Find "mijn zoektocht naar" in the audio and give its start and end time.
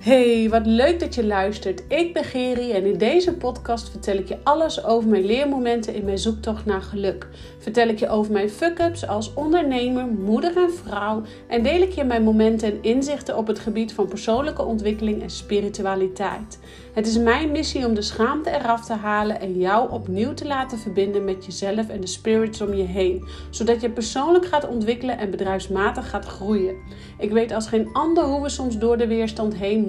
6.04-6.82